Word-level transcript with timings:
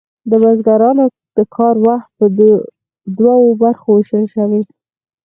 د 0.29 0.31
بزګرانو 0.43 1.05
د 1.37 1.39
کار 1.55 1.75
وخت 1.87 2.09
په 2.17 2.25
دوو 3.17 3.45
برخو 3.61 3.87
ویشل 3.93 4.23
شوی 4.33 4.61
و. 4.65 4.69